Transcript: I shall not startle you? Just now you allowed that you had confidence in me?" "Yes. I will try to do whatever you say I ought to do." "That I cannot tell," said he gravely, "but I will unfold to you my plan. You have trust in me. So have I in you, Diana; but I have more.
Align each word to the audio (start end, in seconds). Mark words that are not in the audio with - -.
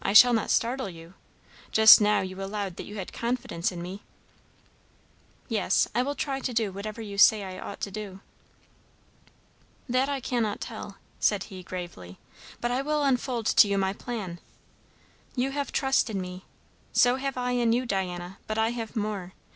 I 0.03 0.13
shall 0.13 0.33
not 0.33 0.49
startle 0.49 0.89
you? 0.89 1.13
Just 1.71 2.01
now 2.01 2.21
you 2.21 2.41
allowed 2.41 2.75
that 2.77 2.85
you 2.87 2.95
had 2.97 3.13
confidence 3.13 3.71
in 3.71 3.83
me?" 3.83 4.01
"Yes. 5.47 5.87
I 5.93 6.01
will 6.01 6.15
try 6.15 6.39
to 6.39 6.51
do 6.53 6.71
whatever 6.71 7.03
you 7.03 7.19
say 7.19 7.43
I 7.43 7.59
ought 7.59 7.79
to 7.81 7.91
do." 7.91 8.19
"That 9.87 10.09
I 10.09 10.19
cannot 10.19 10.59
tell," 10.59 10.97
said 11.19 11.43
he 11.53 11.61
gravely, 11.61 12.17
"but 12.59 12.71
I 12.71 12.81
will 12.81 13.03
unfold 13.03 13.45
to 13.45 13.67
you 13.67 13.77
my 13.77 13.93
plan. 13.93 14.39
You 15.35 15.51
have 15.51 15.71
trust 15.71 16.09
in 16.09 16.19
me. 16.19 16.45
So 16.91 17.17
have 17.17 17.37
I 17.37 17.51
in 17.51 17.71
you, 17.71 17.85
Diana; 17.85 18.39
but 18.47 18.57
I 18.57 18.69
have 18.71 18.95
more. 18.95 19.33